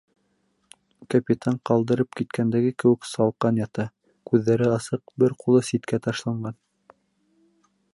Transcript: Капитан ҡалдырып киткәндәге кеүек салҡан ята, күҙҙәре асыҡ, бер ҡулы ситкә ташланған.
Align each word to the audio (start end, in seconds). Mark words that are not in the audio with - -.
Капитан 1.15 1.59
ҡалдырып 1.69 2.17
киткәндәге 2.21 2.73
кеүек 2.85 3.07
салҡан 3.11 3.63
ята, 3.63 3.87
күҙҙәре 4.33 4.75
асыҡ, 4.81 5.17
бер 5.25 5.41
ҡулы 5.45 5.65
ситкә 5.73 6.05
ташланған. 6.09 6.63